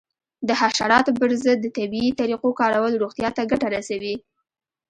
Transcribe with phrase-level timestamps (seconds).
[0.47, 4.15] د حشراتو پر ضد د طبیعي طریقو کارول روغتیا ته ګټه رسوي.